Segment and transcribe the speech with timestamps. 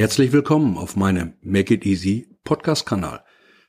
[0.00, 3.22] Herzlich willkommen auf meinem Make It Easy Podcast-Kanal.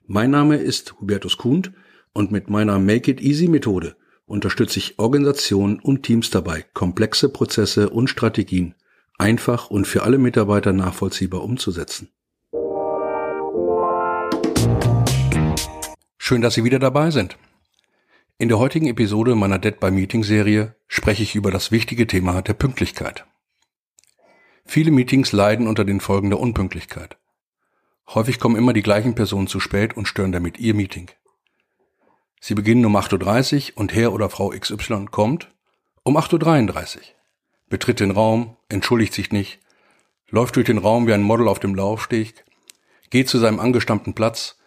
[0.08, 1.76] Mein Name ist Hubertus Kuhn
[2.14, 7.90] und mit meiner Make It Easy Methode unterstütze ich Organisationen und Teams dabei, komplexe Prozesse
[7.90, 8.76] und Strategien
[9.18, 12.08] einfach und für alle Mitarbeiter nachvollziehbar umzusetzen.
[16.18, 17.38] Schön, dass Sie wieder dabei sind.
[18.38, 22.42] In der heutigen Episode meiner Dead by Meeting Serie spreche ich über das wichtige Thema
[22.42, 23.26] der Pünktlichkeit.
[24.66, 27.18] Viele Meetings leiden unter den Folgen der Unpünktlichkeit.
[28.08, 31.10] Häufig kommen immer die gleichen Personen zu spät und stören damit ihr Meeting.
[32.40, 35.52] Sie beginnen um 8.30 Uhr und Herr oder Frau XY kommt
[36.04, 37.02] um 8.33 Uhr,
[37.70, 39.60] betritt den Raum, entschuldigt sich nicht,
[40.30, 42.44] läuft durch den Raum wie ein Model auf dem Laufsteg,
[43.12, 44.58] geht zu seinem angestammten Platz,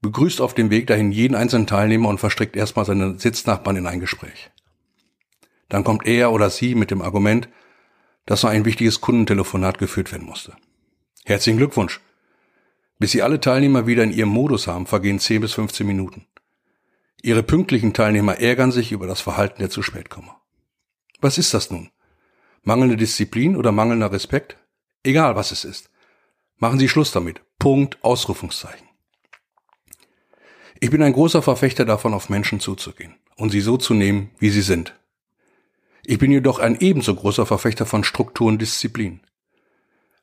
[0.00, 4.00] begrüßt auf dem Weg dahin jeden einzelnen Teilnehmer und verstrickt erstmal seine Sitznachbarn in ein
[4.00, 4.50] Gespräch.
[5.68, 7.48] Dann kommt er oder sie mit dem Argument,
[8.26, 10.56] dass noch ein wichtiges Kundentelefonat geführt werden musste.
[11.24, 12.00] Herzlichen Glückwunsch.
[12.98, 16.26] Bis Sie alle Teilnehmer wieder in Ihrem Modus haben, vergehen 10 bis 15 Minuten.
[17.22, 20.30] Ihre pünktlichen Teilnehmer ärgern sich über das Verhalten der zu spät komme.
[21.20, 21.90] Was ist das nun?
[22.62, 24.56] Mangelnde Disziplin oder mangelnder Respekt?
[25.04, 25.90] Egal was es ist.
[26.58, 27.40] Machen Sie Schluss damit.
[27.58, 28.88] Punkt, Ausrufungszeichen.
[30.80, 34.50] Ich bin ein großer Verfechter davon, auf Menschen zuzugehen und sie so zu nehmen, wie
[34.50, 34.98] sie sind.
[36.04, 39.20] Ich bin jedoch ein ebenso großer Verfechter von Struktur und Disziplin.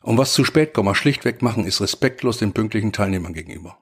[0.01, 3.77] Um was zu spät kommen, schlichtweg machen, ist respektlos den pünktlichen Teilnehmern gegenüber.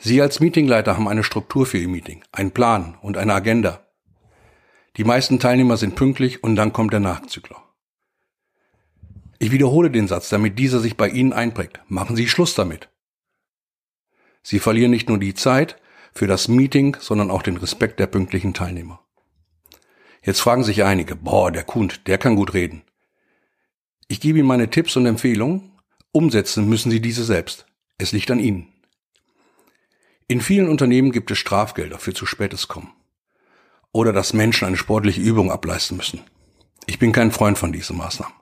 [0.00, 3.86] Sie als Meetingleiter haben eine Struktur für Ihr Meeting, einen Plan und eine Agenda.
[4.96, 7.62] Die meisten Teilnehmer sind pünktlich und dann kommt der Nachzügler.
[9.38, 11.80] Ich wiederhole den Satz, damit dieser sich bei Ihnen einprägt.
[11.88, 12.90] Machen Sie Schluss damit.
[14.42, 15.80] Sie verlieren nicht nur die Zeit
[16.12, 19.00] für das Meeting, sondern auch den Respekt der pünktlichen Teilnehmer.
[20.24, 22.82] Jetzt fragen sich einige, boah, der Kund, der kann gut reden.
[24.06, 25.72] Ich gebe Ihnen meine Tipps und Empfehlungen.
[26.12, 27.66] Umsetzen müssen Sie diese selbst.
[27.98, 28.68] Es liegt an Ihnen.
[30.28, 32.92] In vielen Unternehmen gibt es Strafgelder für zu spätes Kommen.
[33.90, 36.20] Oder dass Menschen eine sportliche Übung ableisten müssen.
[36.86, 38.34] Ich bin kein Freund von diesen Maßnahmen.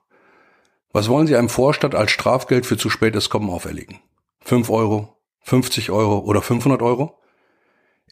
[0.93, 4.01] Was wollen Sie einem Vorstadt als Strafgeld für zu spätes Kommen auferlegen?
[4.41, 7.19] 5 Euro, 50 Euro oder 500 Euro?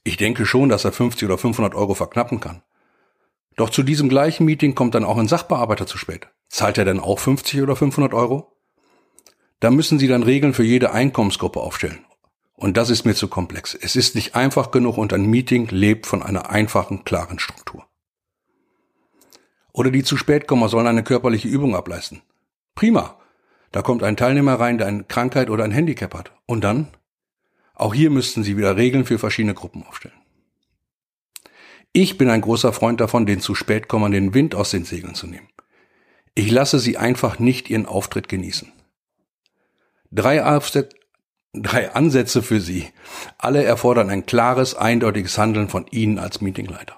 [0.04, 2.62] Ich denke schon, dass er 50 oder 500 Euro verknappen kann.
[3.58, 6.28] Doch zu diesem gleichen Meeting kommt dann auch ein Sachbearbeiter zu spät.
[6.48, 8.56] Zahlt er dann auch 50 oder 500 Euro?
[9.58, 11.98] Da müssen Sie dann Regeln für jede Einkommensgruppe aufstellen.
[12.54, 13.74] Und das ist mir zu komplex.
[13.74, 17.84] Es ist nicht einfach genug und ein Meeting lebt von einer einfachen, klaren Struktur.
[19.72, 22.22] Oder die zu spät kommen sollen eine körperliche Übung ableisten.
[22.76, 23.18] Prima.
[23.72, 26.30] Da kommt ein Teilnehmer rein, der eine Krankheit oder ein Handicap hat.
[26.46, 26.86] Und dann?
[27.74, 30.14] Auch hier müssten Sie wieder Regeln für verschiedene Gruppen aufstellen.
[31.92, 35.14] Ich bin ein großer Freund davon, den zu spät kommern den Wind aus den Segeln
[35.14, 35.48] zu nehmen.
[36.34, 38.72] Ich lasse sie einfach nicht ihren Auftritt genießen.
[40.10, 40.94] Drei, Aufset
[41.52, 42.88] drei Ansätze für Sie.
[43.38, 46.96] Alle erfordern ein klares, eindeutiges Handeln von Ihnen als Meetingleiter.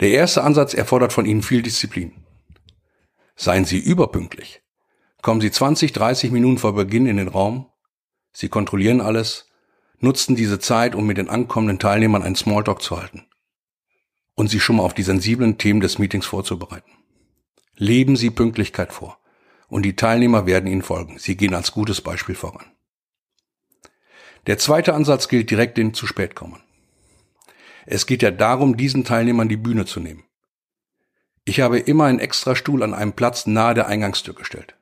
[0.00, 2.12] Der erste Ansatz erfordert von Ihnen viel Disziplin.
[3.36, 4.62] Seien Sie überpünktlich.
[5.22, 7.66] Kommen Sie 20, 30 Minuten vor Beginn in den Raum.
[8.32, 9.47] Sie kontrollieren alles,
[10.00, 13.26] nutzten diese Zeit, um mit den ankommenden Teilnehmern einen Smalltalk zu halten
[14.34, 16.90] und sie schon mal auf die sensiblen Themen des Meetings vorzubereiten.
[17.76, 19.18] Leben Sie Pünktlichkeit vor
[19.68, 21.18] und die Teilnehmer werden Ihnen folgen.
[21.18, 22.66] Sie gehen als gutes Beispiel voran.
[24.46, 26.62] Der zweite Ansatz gilt direkt den zu spät kommen.
[27.84, 30.24] Es geht ja darum, diesen Teilnehmern die Bühne zu nehmen.
[31.44, 34.76] Ich habe immer einen extra Stuhl an einem Platz nahe der Eingangstür gestellt.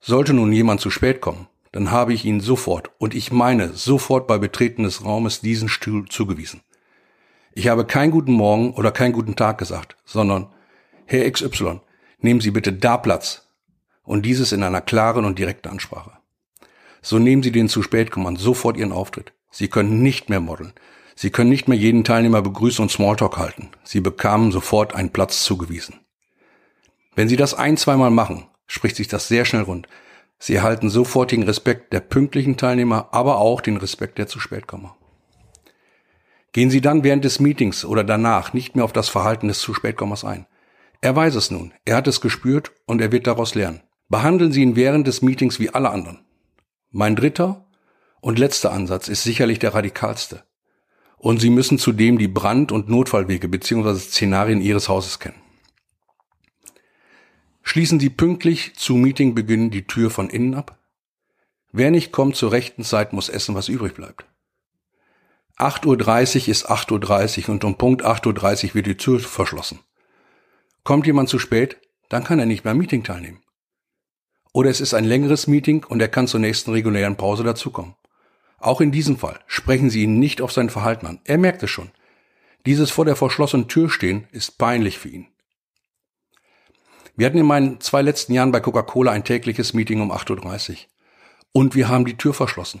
[0.00, 4.26] Sollte nun jemand zu spät kommen, dann habe ich Ihnen sofort, und ich meine sofort
[4.26, 6.62] bei Betreten des Raumes diesen Stuhl zugewiesen.
[7.52, 10.48] Ich habe keinen guten Morgen oder keinen guten Tag gesagt, sondern
[11.06, 11.80] Herr XY,
[12.20, 13.48] nehmen Sie bitte da Platz.
[14.02, 16.12] Und dieses in einer klaren und direkten Ansprache.
[17.02, 19.32] So nehmen Sie den zu spät kommen sofort Ihren Auftritt.
[19.50, 20.72] Sie können nicht mehr modeln.
[21.14, 23.70] Sie können nicht mehr jeden Teilnehmer begrüßen und Smalltalk halten.
[23.82, 26.00] Sie bekamen sofort einen Platz zugewiesen.
[27.16, 29.88] Wenn Sie das ein, zweimal machen, spricht sich das sehr schnell rund.
[30.38, 34.92] Sie erhalten sofortigen Respekt der pünktlichen Teilnehmer, aber auch den Respekt der zu spät komme.
[36.52, 39.74] Gehen Sie dann während des Meetings oder danach nicht mehr auf das Verhalten des zu
[39.74, 40.46] spätkommers ein.
[41.00, 43.82] Er weiß es nun, er hat es gespürt und er wird daraus lernen.
[44.08, 46.20] Behandeln Sie ihn während des Meetings wie alle anderen.
[46.90, 47.66] Mein dritter
[48.20, 50.44] und letzter Ansatz ist sicherlich der radikalste.
[51.18, 53.94] Und Sie müssen zudem die Brand- und Notfallwege bzw.
[53.96, 55.40] Szenarien Ihres Hauses kennen.
[57.68, 60.78] Schließen Sie pünktlich zu Meetingbeginn die Tür von innen ab?
[61.70, 64.24] Wer nicht kommt zur rechten Zeit, muss essen, was übrig bleibt.
[65.58, 69.80] 8.30 Uhr ist 8.30 Uhr und um Punkt 8.30 Uhr wird die Tür verschlossen.
[70.82, 71.76] Kommt jemand zu spät,
[72.08, 73.42] dann kann er nicht mehr am Meeting teilnehmen.
[74.54, 77.96] Oder es ist ein längeres Meeting und er kann zur nächsten regulären Pause dazukommen.
[78.56, 81.20] Auch in diesem Fall sprechen Sie ihn nicht auf sein Verhalten an.
[81.24, 81.90] Er merkt es schon.
[82.64, 85.28] Dieses vor der verschlossenen Tür stehen ist peinlich für ihn.
[87.18, 90.76] Wir hatten in meinen zwei letzten Jahren bei Coca-Cola ein tägliches Meeting um 8.30 Uhr.
[91.50, 92.80] Und wir haben die Tür verschlossen.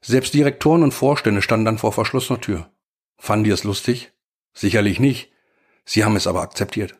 [0.00, 2.70] Selbst Direktoren und Vorstände standen dann vor verschlossener Tür.
[3.18, 4.12] Fanden die es lustig?
[4.54, 5.30] Sicherlich nicht.
[5.84, 6.98] Sie haben es aber akzeptiert.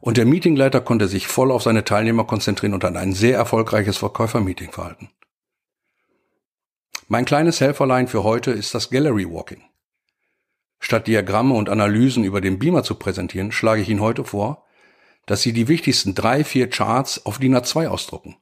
[0.00, 3.96] Und der Meetingleiter konnte sich voll auf seine Teilnehmer konzentrieren und an ein sehr erfolgreiches
[3.98, 5.10] Verkäufermeeting verhalten.
[7.06, 9.62] Mein kleines Helferlein für heute ist das Gallery Walking.
[10.80, 14.63] Statt Diagramme und Analysen über den Beamer zu präsentieren, schlage ich Ihnen heute vor,
[15.26, 18.36] dass Sie die wichtigsten drei, vier Charts auf DIN A2 ausdrucken,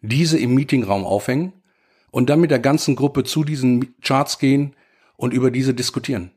[0.00, 1.52] diese im Meetingraum aufhängen
[2.10, 4.74] und dann mit der ganzen Gruppe zu diesen Charts gehen
[5.16, 6.30] und über diese diskutieren.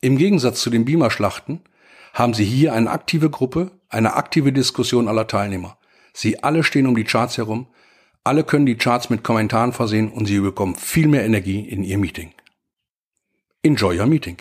[0.00, 1.60] Im Gegensatz zu den Beamer-Schlachten
[2.12, 5.78] haben Sie hier eine aktive Gruppe, eine aktive Diskussion aller Teilnehmer.
[6.12, 7.68] Sie alle stehen um die Charts herum,
[8.24, 11.98] alle können die Charts mit Kommentaren versehen und Sie bekommen viel mehr Energie in Ihr
[11.98, 12.32] Meeting.
[13.62, 14.36] Enjoy your meeting.